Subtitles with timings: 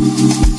[0.00, 0.49] Jule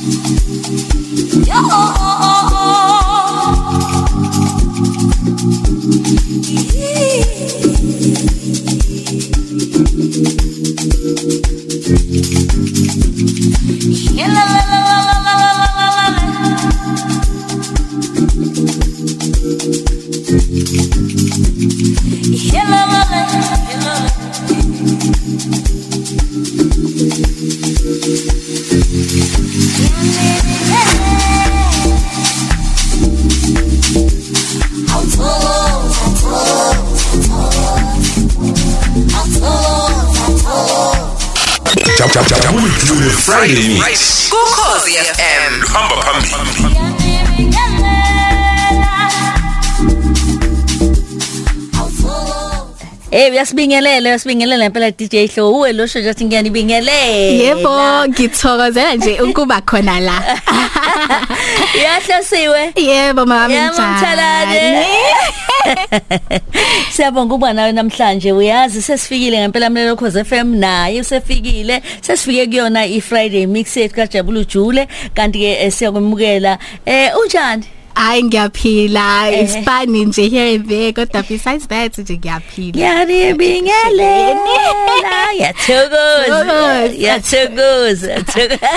[43.62, 44.28] Friday Mix.
[44.30, 45.62] Kukhosi FM.
[45.72, 47.71] Hamba phambili.
[53.12, 60.00] Eh uyasibingelela uyasibingelela impela DJ Hlo uwe lo shojathi ngiyanibingelela Yebo, ngithokozela nje ukuba khona
[60.00, 60.22] la.
[61.84, 64.86] Yahlosiwe Yebo mama Mthalane
[66.92, 73.00] Siyabonga ukuba nawe namhlanje uyazi sesifikile ngempela mlelo Khoze FM naye usefikile sesifike kuyona i
[73.00, 79.44] Friday mix yethu kaJabulu Jule kanti ke siyakwemukela eh unjani Hayi ngiyaphila, Eh.
[79.44, 82.80] isipani nje here and there kodwa besides that nje ngiyaphila.
[83.92, 86.94] Yanibingelela yathokoza Thokoza.
[86.98, 88.68] yathokoza yathokoza.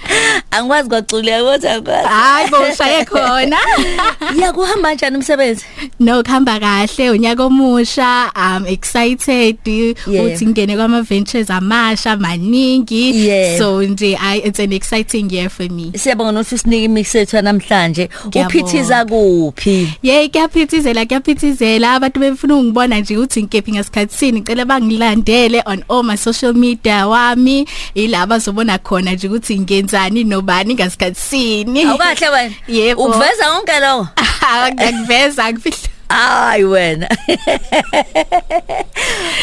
[0.50, 3.56] angikwazi kwaculeka kodwa angikwazi Hayi bo shaye khona.
[4.42, 5.64] yakuhamba kanjani umsebenzi
[6.00, 10.24] No khamba kahle unyaka omusha I'm excited Yeah.
[10.24, 13.58] uthi ngene kwama ventures amasha maningi Yeah.
[13.58, 15.92] so nje I it's an exciting year for me.
[15.96, 18.48] siyabonga nokuthi usinike imix yethu namhlanje Ngiyabonga.
[18.64, 19.98] Uphithiza kuphi?
[20.02, 21.94] Yey kuyaphithizela kuyaphithizela.
[21.94, 27.68] Abantu befuna ungibona nje ukuthi ngikephi ngasikhatsini ngicela bangilandele on all my social media wami.
[27.94, 32.54] Ilaba zobona khona nje ukuthi ngenzani nobani ngasikhatsini awukahle wena.
[32.68, 33.04] Yebo.
[33.04, 34.08] uveza konke lokho?
[34.74, 35.88] Ngiyakuveza ngifihla.
[36.08, 37.08] Hayi wena.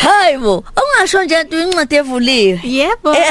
[0.03, 3.15] Hayi bo ungasho nje into incwadi evuliwe Yebo.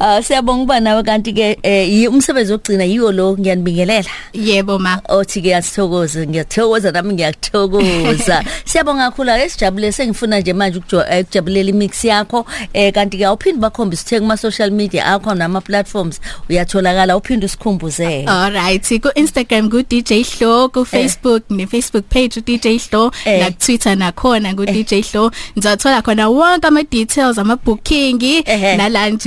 [0.00, 5.00] ah siyabonga ukuba nawe kanti ke eh, yi- umsebenzi wokugcina yiwo lo ngiyanibingelela Yebo ma.
[5.08, 8.44] Othi ke asithokoze ngiyathokoza nami ngiyakuthokoza.
[8.70, 12.46] Siyabonga kakhulu ake sijabule sengifuna nje manje ukujo- eh, ukujabulela imix yakho.
[12.72, 16.20] Eh kanti ke awuphindi bakhombisa uthe kuma social media akho nama platforms
[16.50, 18.24] uyatholakala uphinde usikhumbuze.
[18.26, 23.40] Alright ku Instagram ku DJ Hlo ku Facebook ne Facebook page u DJ Hlo Eh.
[23.40, 25.30] na Twitter nakhona ku DJ Hlo.
[25.56, 28.76] Nizathola khona wonke ama details ama booking Ehhe.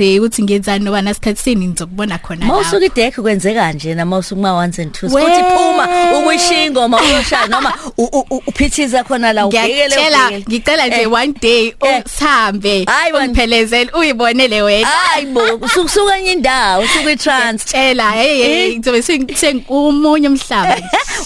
[0.02, 4.52] Nala nje ukuthi ngenzani noba nasikhatsini nizokubona khona Mawusuka idek kwenze kanje na mawusuka ma
[4.54, 9.32] ones and twos We- kuthi phuma ukuyishiya ingoma uyoshaya noma u- u- u- uphithiza khona
[9.32, 10.44] la ubhekele ngiyacela ubhekele.
[10.48, 11.12] ngicela nje Eh.
[11.12, 12.02] one day Eh.
[12.06, 13.24] usihambe Hayi, wena.
[13.26, 19.34] ungiphelezele uyibonele wena hayi bo sukusuka enye indawo usuka i-trans tshela hey hey ngizobe seng-
[19.36, 20.76] sengumunye umhlaba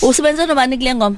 [0.02, 1.16] usebenze nobani kule ngoma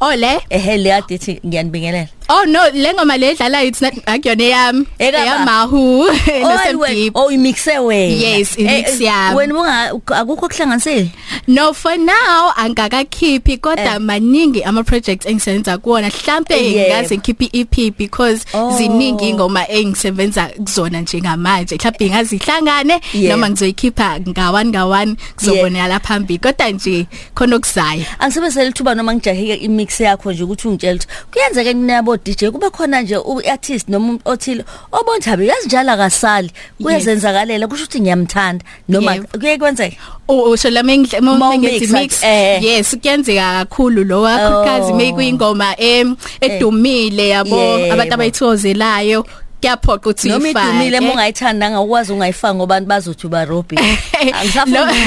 [0.00, 6.04] ole ehe le adithi ngiyanibingelela oh no lengoma le edlala it's not akuyona yami eyamahu
[6.42, 9.36] nosemdeep oh imixe wena Yes, imix Eh, eh, yami.
[9.36, 9.90] wena bunga
[10.20, 11.08] akukho kuhlanganisile
[11.46, 16.70] No for now angakakhiphi kodwa maningi ama projects engisebenza kuona mhlambe Yebo.
[16.80, 18.76] ngingase ngikhiphe EP because Oh.
[18.76, 21.76] ziningi ingoma engisebenza kuzona njengamanje.
[21.76, 26.38] Mhlambe ngazihlangane noma ngizoyikhipha ngawan ngawan kuzobonela la phambili.
[26.38, 31.72] Kodwa nje khona okuzayo angisebenzele ithuba noma ngijahike imix yakho nje ukuthi ungitshela ukuthi kuyenzeka
[32.14, 36.50] kunabo DJ kube khona nje uartist noma umuntu othile obonjabe yazinjala kasali
[36.82, 39.96] kuyazenzakalela kusho ukuthi ngiyamthanda noma kuye kwenzeka
[40.28, 42.62] usho la mengihle umixa, mix eh.
[42.62, 44.96] yes kuyenzeka kakhulu lo wakhazi Oh.
[44.96, 49.26] mekuyingoma em edumile yabo abantu abayithozelayo.
[49.64, 50.68] Kuyaphoqa ukuthi noma uyifake.
[50.68, 53.78] idumile uma ungayithanda ukwazi ungayifanga ngobantu bazothi uba Robbie
[54.24, 54.76] Lo- angisafuni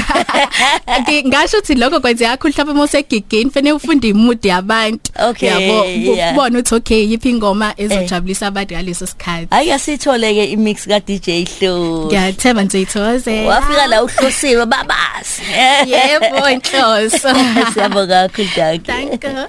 [1.00, 5.12] Ngi- ngasho ukuthi lokho kwenzeka kakhulu mhlawumbe uma usegigini fanele ufunde imood yabantu.
[5.30, 6.32] Okay, yabo yeah.
[6.32, 9.46] ubone ukuthi okay yiphi ingoma ezojabulisa abantu ngaleso sikhathi.
[9.50, 15.42] Hayi asithole ke imix ka DJ Hlo ngiyathemba nizeyithoze wafika la uhlosiwe babazi.
[15.86, 17.28] Yebo inhloso.
[17.74, 19.48] Siyabonga kakhulu Daki thank you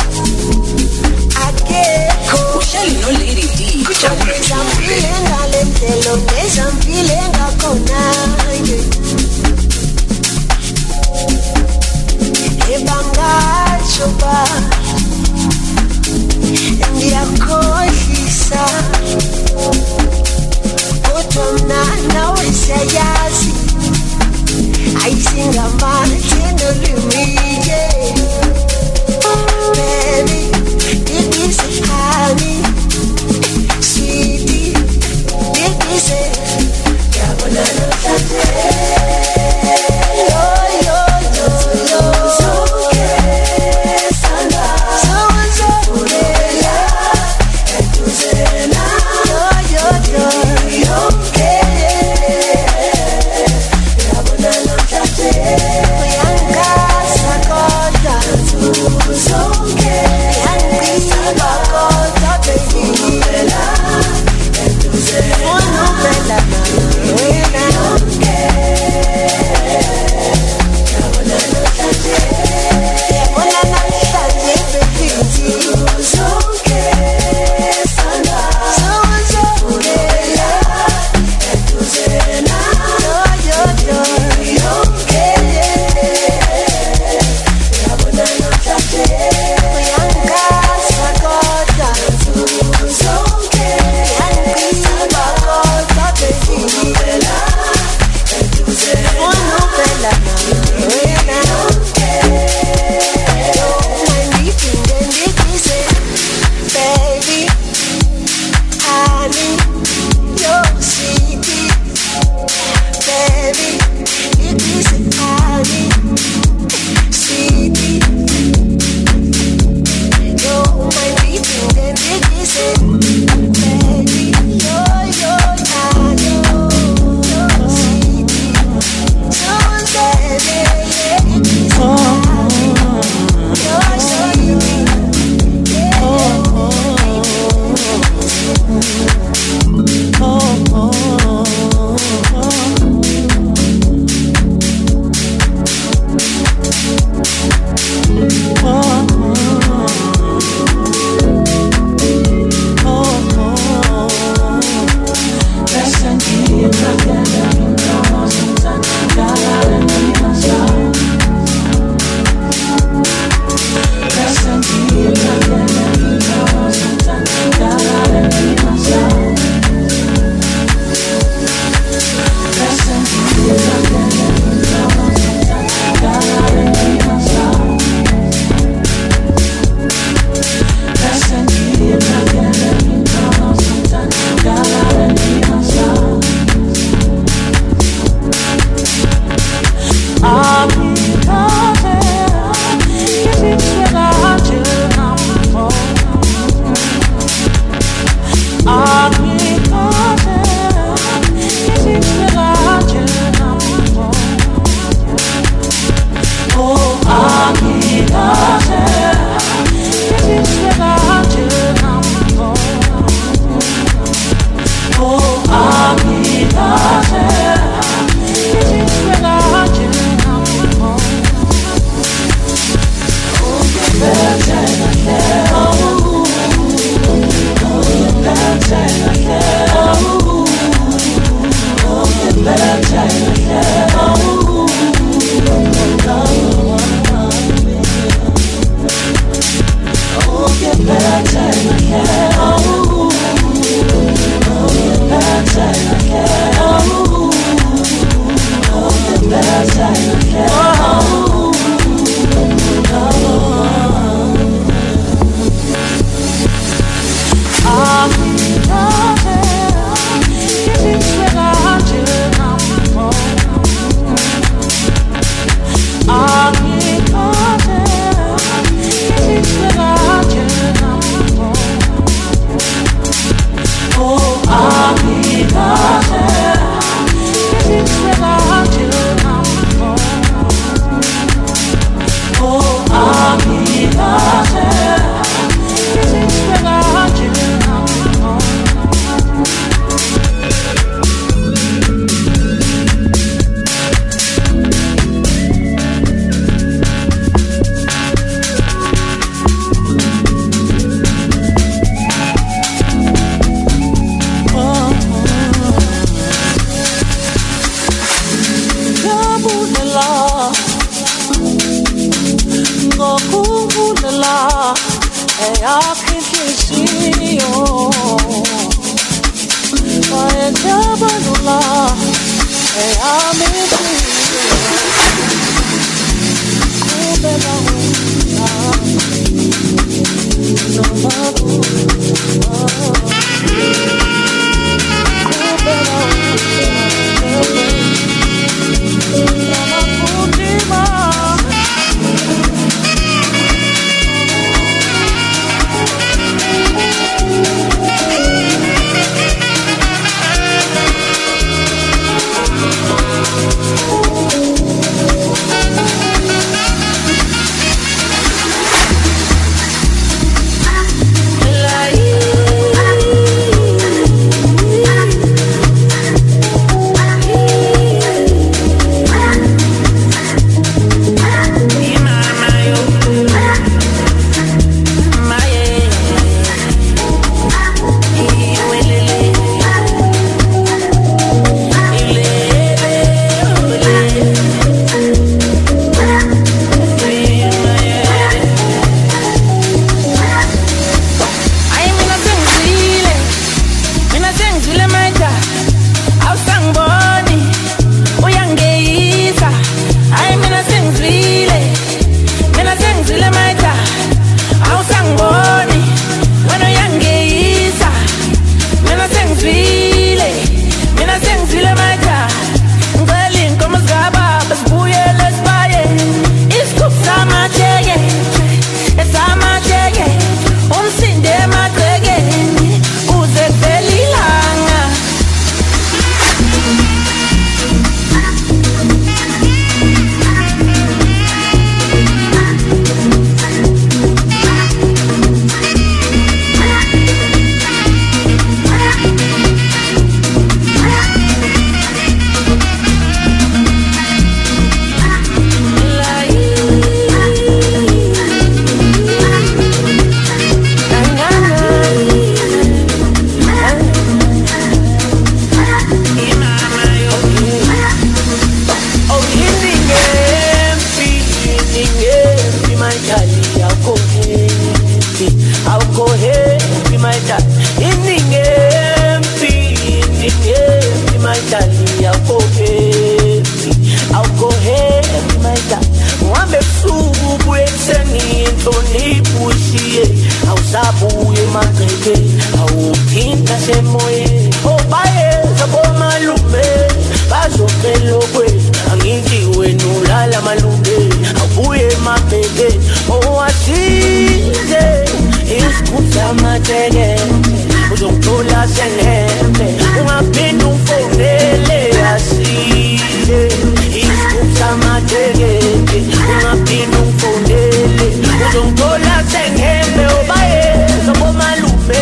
[509.41, 510.63] nengeme obaye
[511.05, 512.01] sobo malume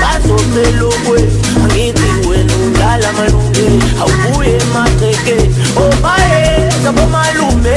[0.00, 1.20] basopelo kwe
[1.62, 3.66] angithi wena ulala malume
[4.00, 5.36] awubuye oh, mateke
[7.06, 7.76] malume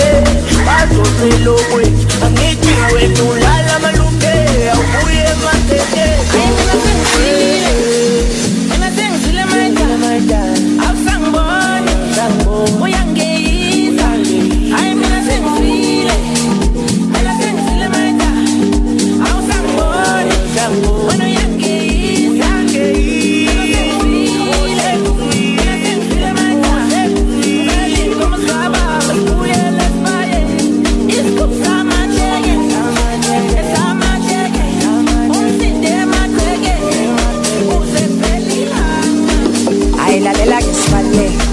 [40.23, 41.45] nilalela ngisibaluleka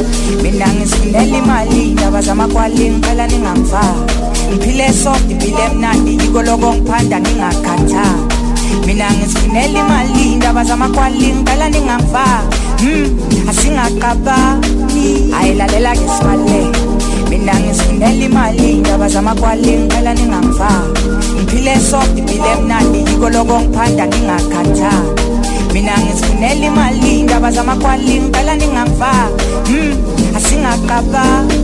[0.43, 4.15] mina ngizifunela imali indaba zamakwali ngiqela ningangifaki.
[4.51, 8.23] Ngiphile soft ngiphile mnandi yiko loko ngiphanda ngingakhathali
[8.87, 12.59] mina ngizifunela imali indaba zamakwali ngiqela ningangifaki.
[12.79, 15.35] Hmm asingaqabani?
[15.35, 16.81] Ayilalela ngisibaluleka
[17.31, 21.03] mina ngizifunela imali indaba zamakwali ngiqela ningangifaki.
[21.35, 25.40] Ngiphile soft ngiphile mnandi yiko loko ngiphanda ngingakhathali
[25.73, 29.31] mina ngizifunela imali indaba zamakwali impela ningava
[29.69, 29.97] mm
[30.37, 31.55] asingaqabani.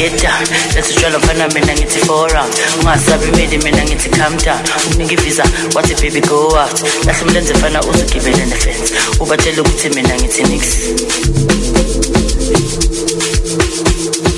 [0.00, 0.40] Get down
[0.74, 4.60] let's try mfana mina ngithi four round ungasabi made mina ngithi calm down.
[4.94, 6.80] Unika ivisa wathi baby go out.
[7.06, 8.94] Lahle umlenze mfana uzugibele nefence.
[9.20, 10.62] Ubatshela ukuthi mina ngithi nix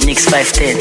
[0.06, 0.76] nix 510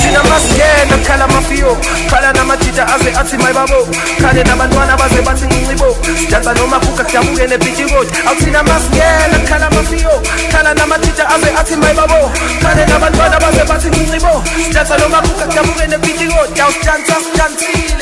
[0.00, 1.76] thina masingena khala mafiyo
[2.10, 3.86] khala namajija aze athi mayibabo
[4.20, 10.14] khale nabantwana baze bathi ncincibo sidansa noma kuka kudabuke nebhitikoti awuthina masingena khala mafiyo
[10.52, 12.30] khala namajija aze athi mayibabo
[12.62, 14.32] khale nabantwana baze bathi ncincibo
[14.66, 18.01] sidansa noma kuka kudabuke nebhitikoti awusidansa sidansile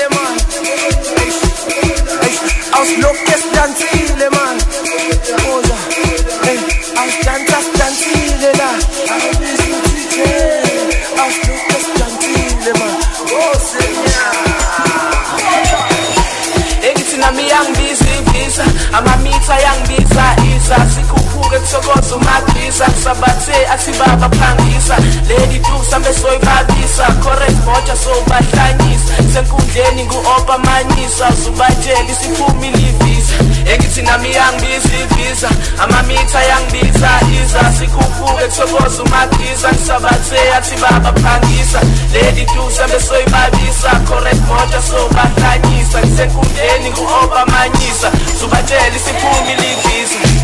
[21.70, 24.96] sikhuphuke kusokoza umagisa kusabathe athi baba phangisa.
[25.28, 33.36] Leli dusa besoyibabisa correct moja sobahlanyisa senkundleni ngu-opa manyisa uzubatshela isiphumile ivisa
[33.72, 37.10] engithi nami yangibiza ivisa amamitha yangibiza
[37.42, 37.72] iza.
[37.78, 41.80] Sikhuphuke kusokoza umagisa kusabathe athi baba phangisa.
[42.12, 50.39] Leli dusa besoyibabisa correct moja sobahlanyisa kusenkundleni ngu-opa manyisa zubatshela isiphumile ivisa visa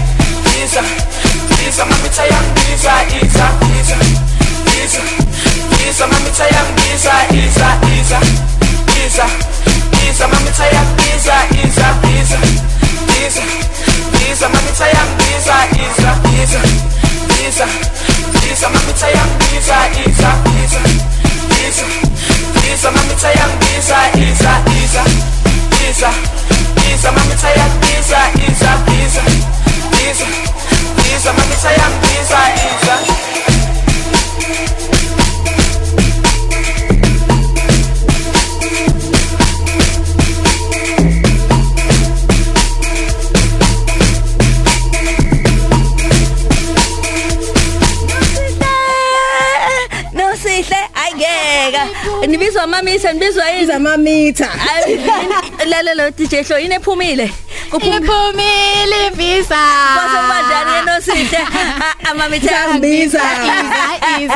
[2.16, 3.25] visa mamitha yangibiza
[51.16, 51.86] nosihle ayingeka
[52.26, 54.48] nibizwa mamisa nibizwa yini amamitha
[55.70, 57.30] lalela DJ Hlo yini ephumile?
[57.70, 59.58] Kuphumile iphumile visa
[59.94, 61.38] kwasebanjani nosihle
[62.10, 63.20] amamitha Yangibiza.
[64.20, 64.34] iza iza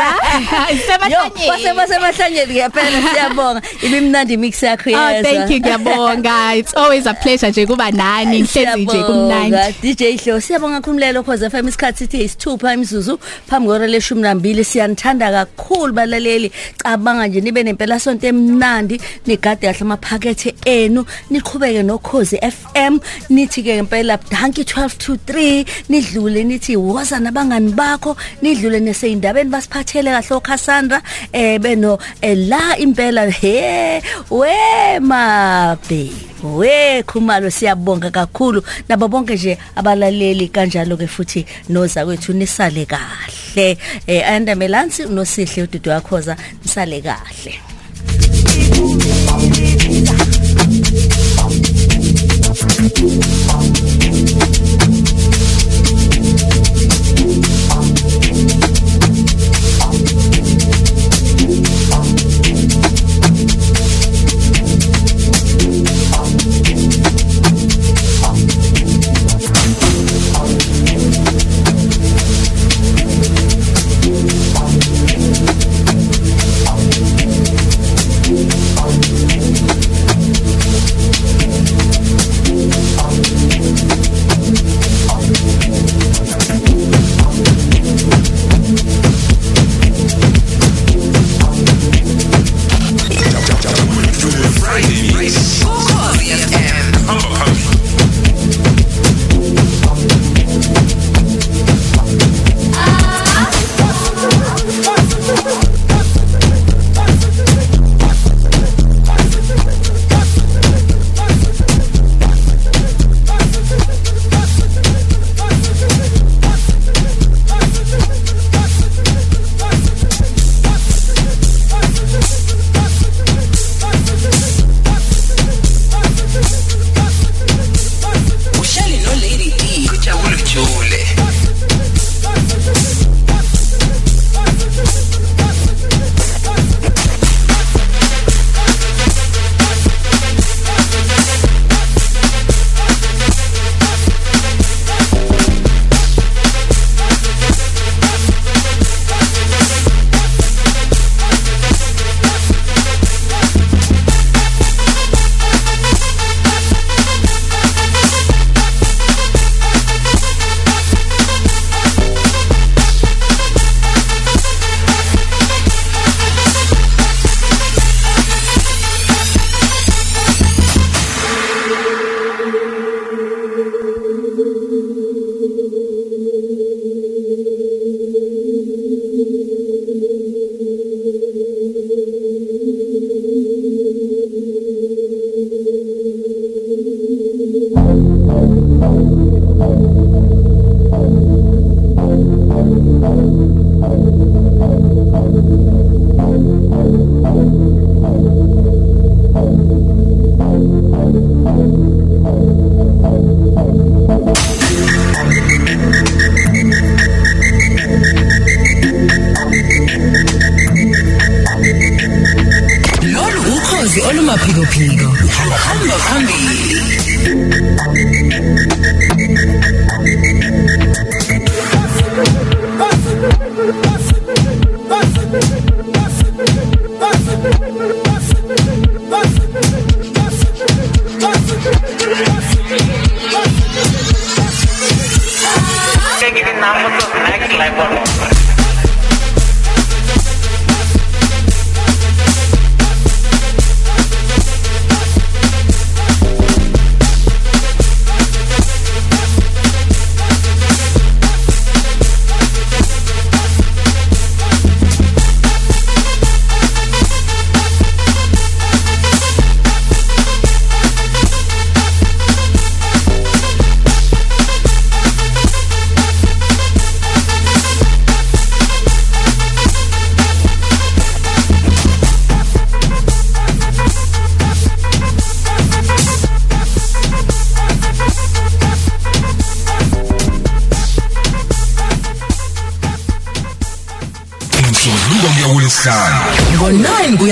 [1.11, 7.07] Yo, isemahlanyeni wasemahlanyeni ngiyapela siyabonga ibimnandi mix yakho Oh yezwa thank you ngiyabonga it's always
[7.07, 11.69] a pleasure nje kuba nani ngihlezi nje kumnandi Siyabonga, DJ Hlo siyabonga khumlelo cause FM
[11.69, 13.19] isikhathi sithi isithupha imizuzu
[13.51, 16.53] phambi kwora leshumi nambili siyanithanda kakhulu balaleli.
[16.79, 22.99] Cabanga nje nibe nempela sonto emnandi nigade kahle amaphakethe enu niqhubeke nokhozi FM
[23.31, 28.17] nithi ke ngempela danki 12 to 3 nidlule nithi woza nabangani bakho?
[28.43, 34.55] Nidlule neseyindabeni basiphathele kahle oCassandra eh beno eh, la impela he we
[35.01, 36.11] mabe
[36.43, 38.63] we khumalo siyabonga kakhulu.
[38.89, 43.79] Nabo bonke nje abalaleli kanjalo ke futhi noza kwethu nisale kahle.
[44.07, 47.61] Eh anda melansi nosihle ududu wakhoza nisale kahle.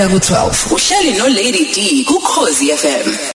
[0.09, 3.07] Ku-12 uhleli no-lady d kukhozi fm